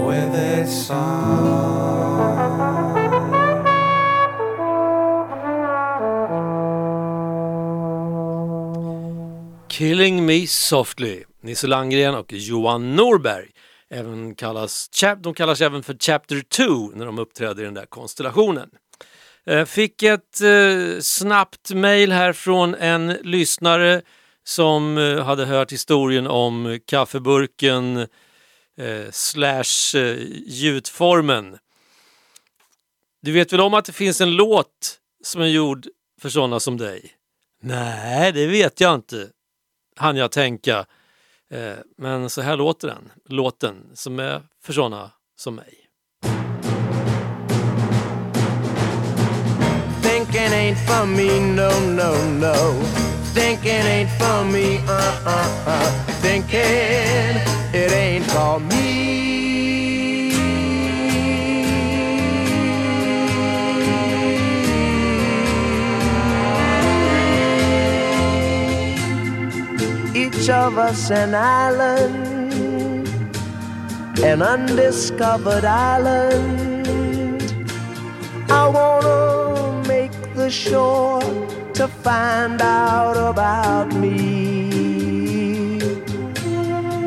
[0.08, 1.54] with his song.
[9.68, 13.54] Killing Me Softly, Nisse Landgren och Johan Norberg.
[13.94, 18.70] Även kallas, de kallas även för Chapter 2 när de uppträder i den där konstellationen.
[19.46, 24.02] Eh, fick ett eh, snabbt mail här från en lyssnare
[24.44, 28.08] som eh, hade hört historien om kaffeburken
[29.12, 29.98] slash
[30.46, 31.58] gjutformen.
[33.22, 35.88] Du vet väl om att det finns en låt som är gjord
[36.22, 37.12] för sådana som dig?
[37.62, 39.28] Nej, det vet jag inte,
[39.96, 40.86] hann jag tänka.
[41.54, 45.74] Eh, men så här låter den, låten som är för sådana som mig.
[50.02, 52.84] Thinking ain't for me, no, no, no.
[53.36, 56.06] Thinking ain't for me, uh, uh, uh.
[56.22, 56.60] Thinking
[57.74, 59.53] it ain't for me.
[70.44, 73.08] Each of us an island,
[74.22, 76.86] an undiscovered island.
[78.50, 81.22] I wanna make the shore
[81.76, 85.80] to find out about me.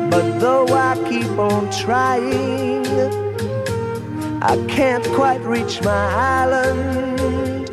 [0.09, 2.87] But though I keep on trying,
[4.41, 6.05] I can't quite reach my
[6.41, 7.67] island.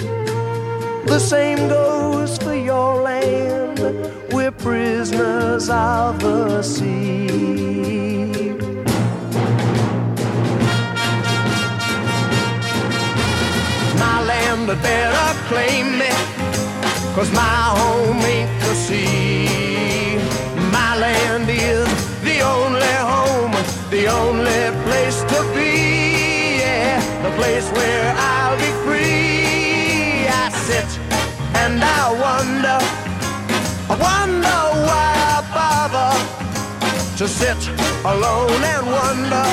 [1.07, 3.54] The same goes for your land.
[4.65, 7.29] Prisoners of the sea.
[13.99, 16.09] my land had better claim me
[17.15, 20.17] Cause my home ain't the sea
[20.73, 21.87] My land is
[22.25, 23.53] the only home
[23.91, 30.91] The only place to be Yeah, the place where I'll be free I sit
[31.55, 33.04] and I wonder
[37.19, 37.69] To sit
[38.05, 39.47] alone and wonder.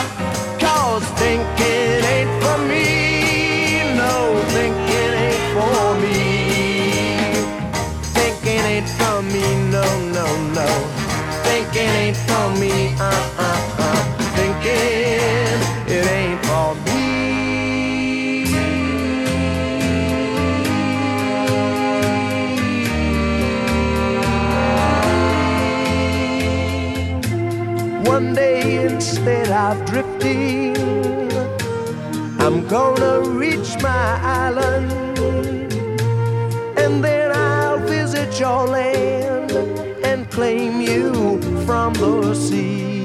[0.60, 3.94] Cause thinking ain't for me.
[3.96, 6.20] No, thinking ain't for me.
[8.18, 10.26] Thinking ain't for me, no, no,
[10.58, 10.68] no.
[11.44, 14.04] Thinking ain't for me, uh, uh, uh.
[14.36, 15.41] Thinking
[29.62, 30.76] of drifting
[32.40, 34.92] I'm gonna reach my island
[36.82, 39.52] and then I'll visit your land
[40.04, 43.04] and claim you from the sea.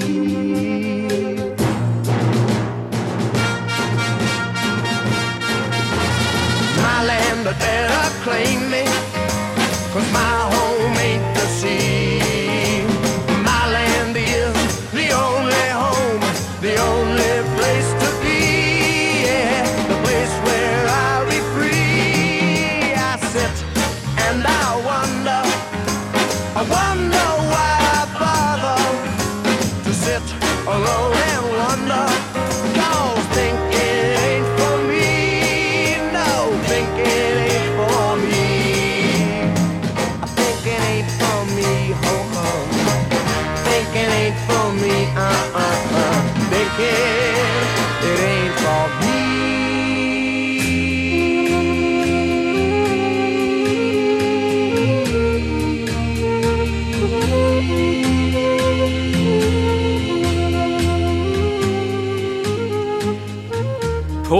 [6.85, 8.83] My land better claim me,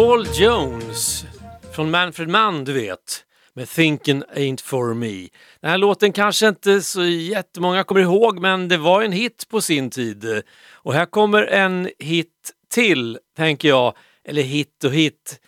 [0.07, 1.25] Paul Jones
[1.71, 3.25] från Manfred Mann, du vet.
[3.53, 5.27] med Thinking Ain't For Me.
[5.61, 9.61] Den här låten kanske inte så jättemånga kommer ihåg men det var en hit på
[9.61, 10.43] sin tid.
[10.71, 13.93] Och här kommer en hit till, tänker jag.
[14.23, 15.39] Eller hit och hit.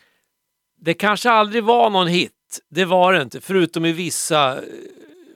[0.82, 4.60] Det kanske aldrig var någon hit, det var det inte, förutom i vissa,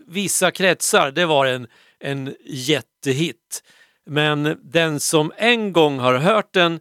[0.07, 1.11] vissa kretsar.
[1.11, 1.67] Det var en,
[1.99, 3.63] en jättehit.
[4.05, 6.79] Men den som en gång har hört den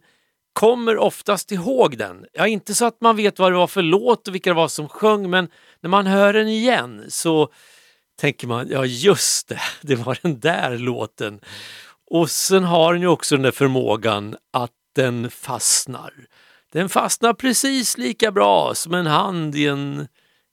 [0.53, 2.25] kommer oftast ihåg den.
[2.33, 4.67] Ja, inte så att man vet vad det var för låt och vilka det var
[4.67, 5.47] som sjöng, men
[5.81, 7.49] när man hör den igen så
[8.19, 11.39] tänker man, ja just det, det var den där låten.
[12.11, 16.13] Och sen har den ju också den där förmågan att den fastnar.
[16.71, 20.07] Den fastnar precis lika bra som en hand i en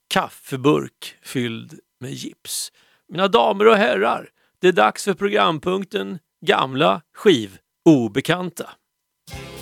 [0.07, 2.71] kaffeburk fylld med gips.
[3.09, 4.29] Mina damer och herrar,
[4.61, 8.69] det är dags för programpunkten Gamla skivobekanta.
[9.31, 9.60] Said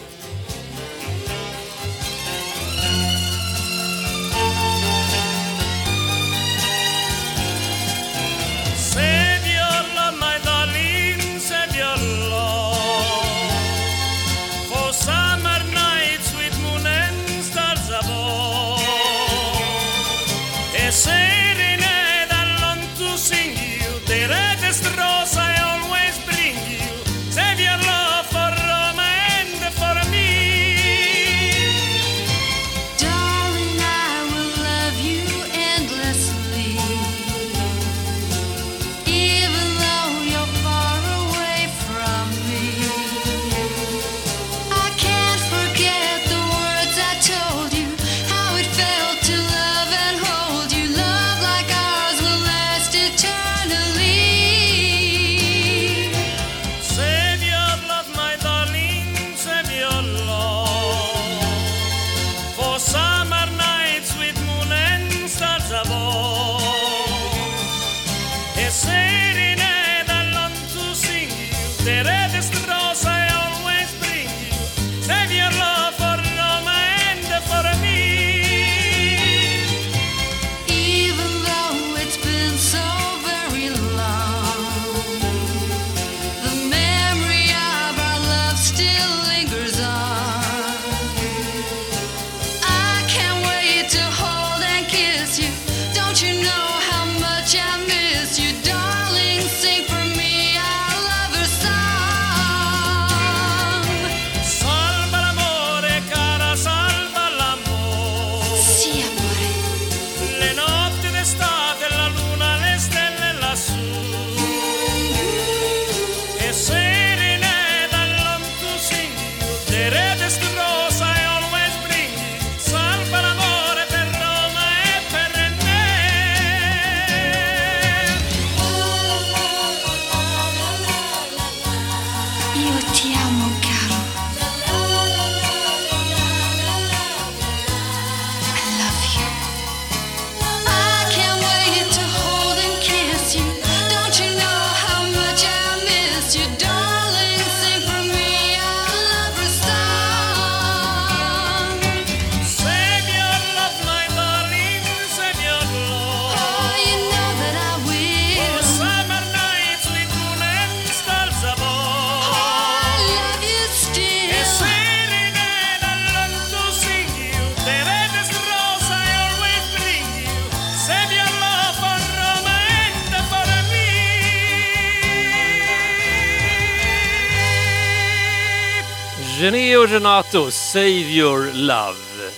[179.99, 182.31] Renato, Save Your Love.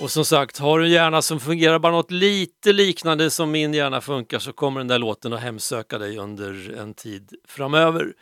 [0.00, 3.74] Och som sagt, har du en hjärna som fungerar bara något lite liknande som min
[3.74, 8.12] hjärna funkar så kommer den där låten att hemsöka dig under en tid framöver.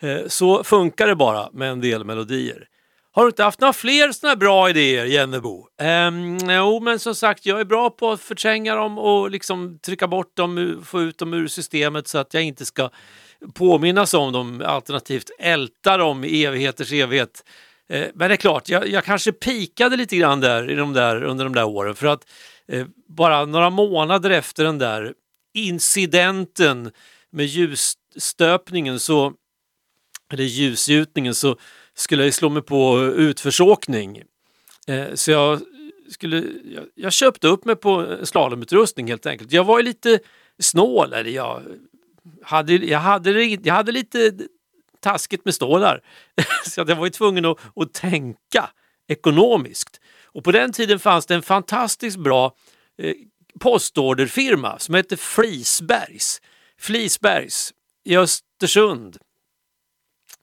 [0.00, 2.66] Eh, så funkar det bara med en del melodier.
[3.12, 5.66] Har du inte haft några fler såna här bra idéer, Jennebo?
[5.82, 10.08] Um, jo, men som sagt, jag är bra på att förtränga dem och liksom trycka
[10.08, 12.90] bort dem, få ut dem ur systemet så att jag inte ska
[13.54, 17.44] påminnas om dem, alternativt älta dem i evigheters evighet.
[17.90, 21.22] Eh, Men det är klart, jag, jag kanske pikade lite grann där, i de där
[21.22, 22.30] under de där åren för att
[22.68, 25.14] eh, bara några månader efter den där
[25.54, 26.90] incidenten
[27.30, 29.32] med ljusstöpningen så,
[30.32, 31.56] eller ljusgjutningen så
[31.94, 34.22] skulle jag slå mig på utförsåkning.
[34.86, 35.60] Eh, så jag,
[36.10, 39.52] skulle, jag, jag köpte upp mig på slalomutrustning helt enkelt.
[39.52, 40.18] Jag var ju lite
[40.58, 41.62] snål, eller jag
[42.42, 44.32] hade, jag hade, jag hade lite
[45.00, 46.00] taskigt med stålar.
[46.66, 48.70] Så jag var ju tvungen att, att tänka
[49.08, 50.00] ekonomiskt.
[50.24, 52.54] Och på den tiden fanns det en fantastiskt bra
[52.98, 53.14] eh,
[53.60, 56.40] postorderfirma som hette Flisbergs.
[56.78, 57.74] Flisbergs
[58.04, 59.16] i Östersund.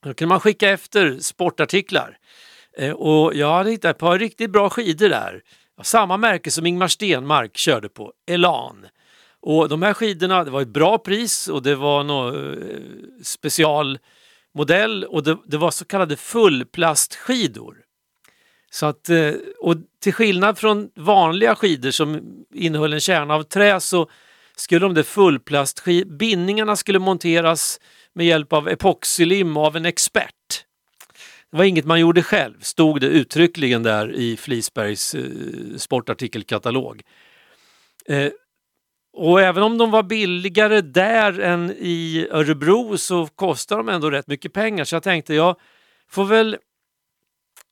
[0.04, 2.18] Då kunde man skicka efter sportartiklar.
[2.78, 5.42] Eh, Och jag hade hittat ett par riktigt bra skidor där.
[5.82, 8.86] Samma märke som Ingmar Stenmark körde på, Elan.
[9.40, 13.24] Och de här skidorna, det var ett bra pris och det var någon eh,
[14.56, 17.76] modell och det, det var så kallade fullplastskidor.
[18.72, 22.22] Så att, eh, och till skillnad från vanliga skidor som
[22.54, 24.10] innehöll en kärna av trä så
[24.56, 27.80] skulle de där bindningarna skulle monteras
[28.14, 30.34] med hjälp av epoxylim av en expert.
[31.52, 35.24] Det var inget man gjorde själv, stod det uttryckligen där i Flisbergs eh,
[35.78, 37.02] sportartikelkatalog.
[38.06, 38.32] Eh,
[39.18, 44.28] och även om de var billigare där än i Örebro så kostar de ändå rätt
[44.28, 44.86] mycket pengar.
[44.86, 45.56] Så jag tänkte jag
[46.10, 46.58] får väl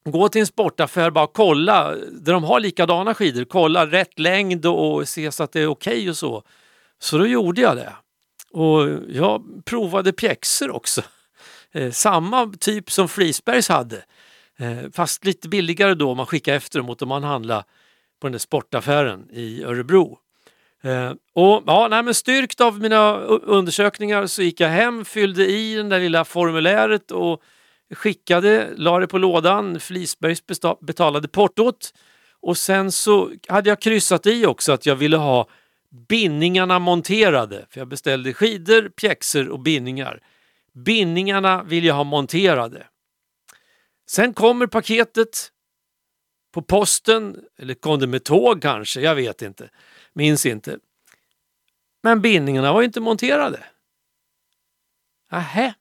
[0.10, 3.46] gå till en sportaffär bara kolla där de har likadana skidor.
[3.46, 6.44] Kolla rätt längd och se så att det är okej och så.
[7.00, 7.94] Så då gjorde jag det.
[8.52, 11.02] Och jag provade pjäxor också.
[11.72, 14.06] Eh, samma typ som Frisbergs hade.
[14.58, 17.64] Eh, fast lite billigare då om man skickade efter dem mot om man handlade
[18.22, 20.20] på den där sportaffären i Örebro.
[20.86, 25.76] Eh, och ja, nej, men Styrkt av mina undersökningar så gick jag hem, fyllde i
[25.76, 27.42] det där lilla formuläret och
[27.92, 29.80] skickade, la det på lådan.
[29.80, 30.42] Flisbergs
[30.82, 31.94] betalade portot.
[32.42, 35.48] Och sen så hade jag kryssat i också att jag ville ha
[36.08, 37.66] bindningarna monterade.
[37.70, 40.20] För jag beställde skidor, pjäxor och bindningar.
[40.74, 42.88] Bindningarna vill jag ha monterade.
[44.10, 45.52] Sen kommer paketet
[46.54, 49.70] på posten, eller kom det med tåg kanske, jag vet inte.
[50.16, 50.78] Minns inte.
[52.04, 53.64] Men bindningarna var ju inte monterade.
[55.32, 55.74] Nähä.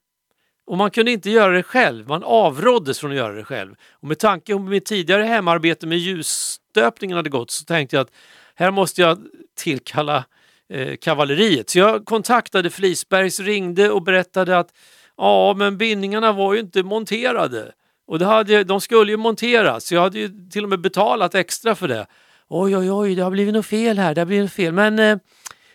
[0.67, 3.75] Och man kunde inte göra det själv, man avråddes från att göra det själv.
[3.91, 8.13] Och med tanke på mitt tidigare hemarbete med ljusstöpningen hade gått så tänkte jag att
[8.55, 9.19] här måste jag
[9.57, 10.25] tillkalla
[10.69, 11.71] eh, kavalleriet.
[11.71, 14.75] Så jag kontaktade Flisbergs, ringde och berättade att
[15.17, 17.73] ja, men bindningarna var ju inte monterade.
[18.07, 21.35] Och det hade, de skulle ju monteras, så jag hade ju till och med betalat
[21.35, 22.07] extra för det.
[22.49, 24.73] Oj, oj, oj, det har blivit något fel här, det har blivit något fel.
[24.73, 25.19] Men eh,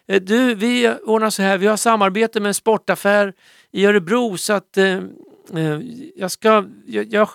[0.07, 3.34] eh du, vi ordnar så här, vi har samarbete med en sportaffär
[3.72, 4.97] i Örebro så att eh,
[5.55, 5.80] eh,
[6.15, 7.30] jag ska, jag, jag,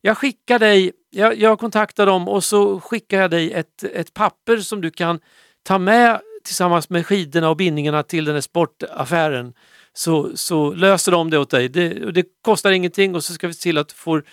[0.00, 4.56] jag skickar dig, jag, jag kontaktar dem och så skickar jag dig ett, ett papper
[4.56, 5.20] som du kan
[5.62, 9.54] ta med tillsammans med skidorna och bindningarna till den här sportaffären.
[9.92, 11.68] Så, så löser de det åt dig.
[11.68, 14.24] Det, det kostar ingenting och så ska vi se till att du får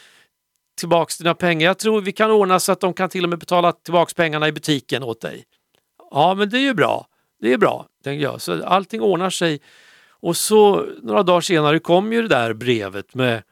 [0.75, 1.67] tillbaks dina pengar.
[1.67, 4.47] Jag tror vi kan ordna så att de kan till och med betala tillbaks pengarna
[4.47, 5.45] i butiken åt dig.
[6.11, 7.07] Ja, men det är ju bra.
[7.41, 8.41] Det är bra, tänker jag.
[8.41, 9.61] Så allting ordnar sig.
[10.09, 13.43] Och så några dagar senare kom ju det där brevet med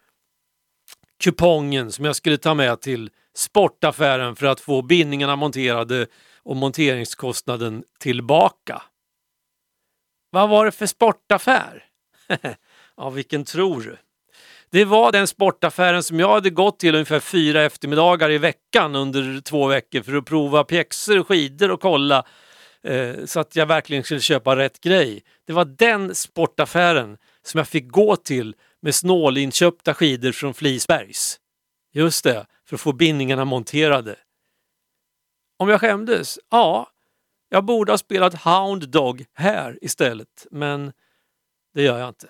[1.24, 6.08] kupongen som jag skulle ta med till sportaffären för att få bindningarna monterade
[6.44, 8.82] och monteringskostnaden tillbaka.
[10.30, 11.86] Vad var det för sportaffär?
[12.98, 13.98] ja, vilken tror du?
[14.74, 19.42] Det var den sportaffären som jag hade gått till ungefär fyra eftermiddagar i veckan under
[19.42, 22.26] två veckor för att prova pjäxor och skidor och kolla
[22.84, 25.24] eh, så att jag verkligen skulle köpa rätt grej.
[25.48, 31.40] Det var den sportaffären som jag fick gå till med snålinköpta skidor från Flisbergs.
[31.92, 34.16] Just det, för att få bindningarna monterade.
[35.58, 36.40] Om jag skämdes?
[36.50, 36.88] Ja,
[37.50, 40.94] jag borde ha spelat Hound Dog här istället, men
[41.74, 42.28] det gör jag inte.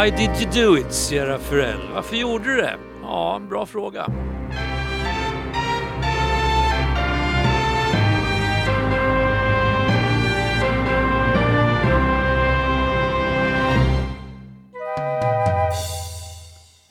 [0.00, 1.80] Why did you do it, Sierra Ferrell?
[1.94, 2.76] Varför gjorde du det?
[3.02, 4.06] Ja, bra fråga.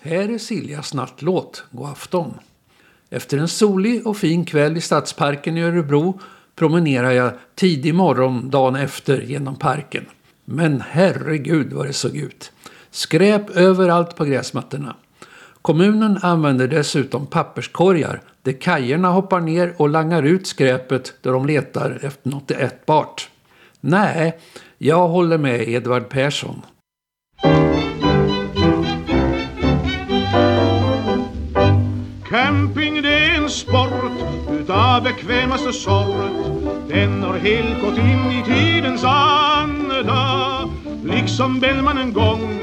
[0.02, 2.34] Här är Siljas nattlåt, God afton.
[3.10, 6.20] Efter en solig och fin kväll i Stadsparken i Örebro
[6.56, 10.06] promenerar jag tidig morgon dagen efter genom parken.
[10.46, 12.52] Men herregud vad det såg ut.
[12.92, 14.96] Skräp överallt på gräsmattorna.
[15.62, 22.00] Kommunen använder dessutom papperskorgar där kajerna hoppar ner och langar ut skräpet där de letar
[22.02, 23.30] efter något ätbart.
[23.80, 24.40] Nej,
[24.78, 26.62] jag håller med Edvard Persson.
[32.30, 34.12] Camping det är en sport
[34.52, 36.32] utav bekvämaste sort
[36.90, 40.04] Den har helt gått in i tidens anda
[41.04, 42.60] Liksom Bellman en gång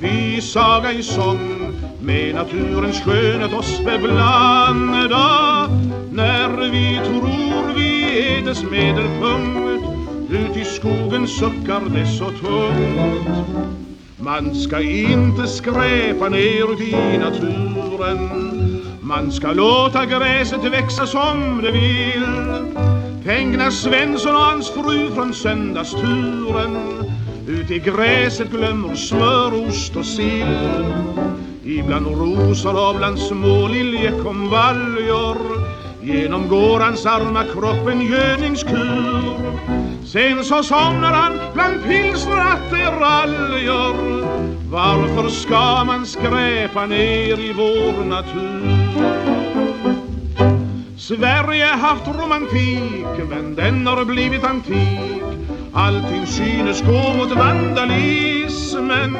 [0.00, 5.68] vi saga i sång Med naturens skönhet oss beblanda.
[6.10, 9.86] När vi tror vi är dess medelpunkt
[10.30, 13.46] Ut i skogen suckar det så tungt.
[14.16, 18.30] Man ska inte skräpa ner ut i naturen
[19.00, 22.26] Man ska låta gräset växa som det vill.
[23.24, 26.76] Tänk när Svensson och hans fru från söndagsturen
[27.46, 30.84] ut i gräset glömmer smör, ost och sill.
[31.64, 35.36] Ibland rosor och bland små liljekonvaljor
[36.02, 39.22] Genomgår hans arma kropp en gödningskur.
[40.04, 43.94] Sen så somnar han bland pilsnerattiraljer
[44.70, 48.62] Varför ska man skräpa ner i vår natur?
[50.98, 55.31] Sverige haft romantik men den har blivit antik.
[55.74, 59.16] Allting synes gå mot vandalismen.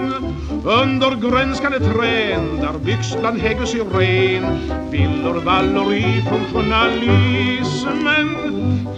[0.64, 4.58] Under grönskande trän där byggs bland hägg och syren
[4.90, 8.28] Villor vallor i funktionalismen.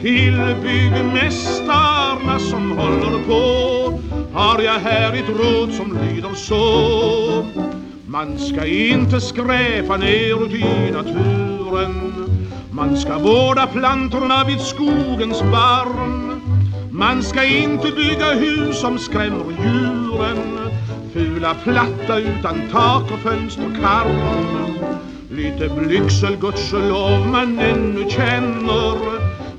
[0.01, 4.01] Till byggmästarna som håller på
[4.33, 7.45] Har jag här ett råd som lyder så.
[8.07, 12.15] Man ska inte skräpa ner i naturen
[12.75, 16.34] man ska vårda plantorna vid skogens barn.
[16.97, 20.71] Man ska inte bygga hus som skrämmer djuren.
[21.13, 24.75] Fula platta utan tak och fönsterkarm
[25.31, 28.99] Lite blygsel gudskelov man ännu känner.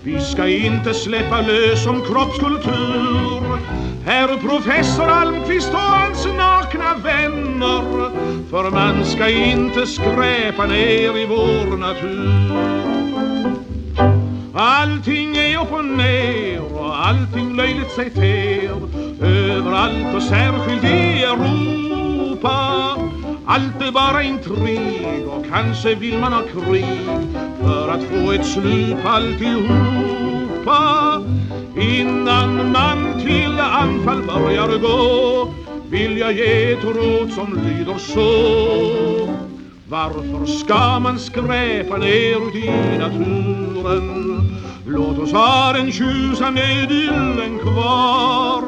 [0.04, 3.58] Vi ska inte släppa lös om kroppskultur.
[4.06, 8.12] Herr professor Almqvist och hans nakna vänner.
[8.50, 12.85] För man ska inte skräpa ner i vår natur.
[14.58, 18.72] Allting är upp och ner och allting löjligt sig ter
[19.22, 22.58] Överallt och särskilt i Europa.
[23.46, 26.86] Allt är bara intrig och kanske vill man ha krig
[27.62, 30.82] För att få ett slut på alltihopa.
[31.78, 35.54] Innan man till anfall börjar gå
[35.90, 39.36] Vill jag ge ett råd som lyder så.
[39.90, 44.45] Varför ska man skräpa ner ut i naturen?
[44.88, 48.64] Låt oss ha den tjusande idyllen kvar.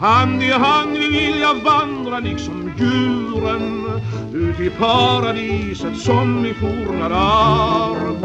[0.00, 4.00] Hand i hand vi vilja vandra liksom djuren
[4.34, 8.16] Ut i paradiset som i forna dagar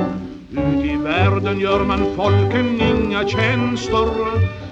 [0.52, 4.08] Ut i världen gör man folken inga tjänster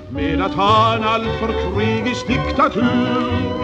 [0.09, 3.61] med att ha en alltför krigisk diktatur.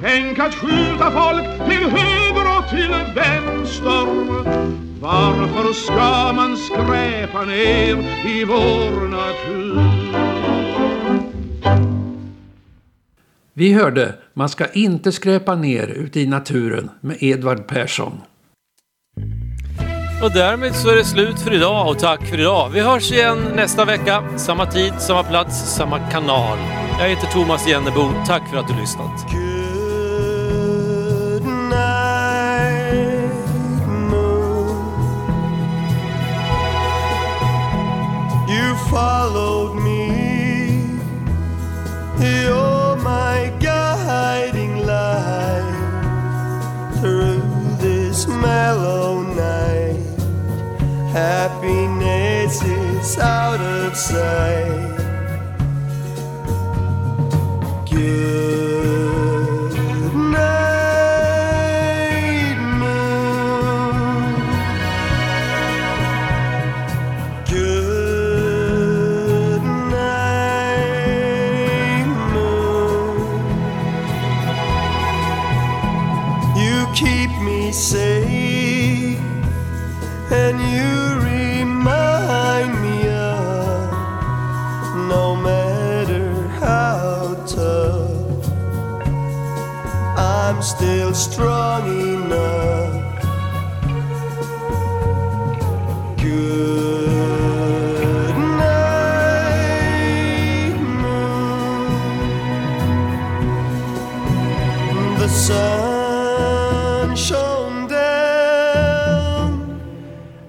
[0.00, 4.81] Tänk att skjuta folk till höger och till vänster.
[5.02, 9.80] Varför ska man skräpa ner i vår natur?
[13.52, 18.20] Vi hörde Man ska inte skräpa ner ute i naturen med Edvard Persson.
[20.22, 22.70] Och därmed så är det slut för idag och tack för idag.
[22.70, 24.24] Vi hörs igen nästa vecka.
[24.36, 26.58] Samma tid, samma plats, samma kanal.
[26.98, 28.10] Jag heter Thomas Jennebo.
[28.26, 29.26] Tack för att du lyssnat.
[38.92, 40.84] Followed me.
[42.20, 45.78] You're my guiding light
[47.00, 47.40] through
[47.78, 49.96] this mellow night.
[51.10, 54.98] Happiness is out of sight.
[57.88, 58.71] Good
[91.14, 93.02] Strong enough.
[96.16, 96.32] Good
[105.30, 109.80] sun shone down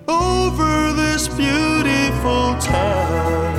[0.07, 3.53] over this beautiful town.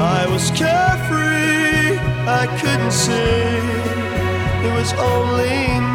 [0.00, 1.98] I was carefree,
[2.28, 3.83] I couldn't see,
[4.92, 5.93] only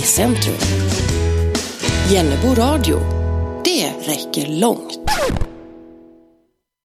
[0.00, 0.54] i centrum.
[2.10, 2.98] Jennebo radio.
[3.64, 4.79] Det räcker långt.